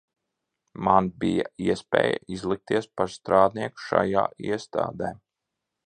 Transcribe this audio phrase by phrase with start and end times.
[0.87, 5.15] Man bija iespēja izlikties par strādnieku šajā iestādē.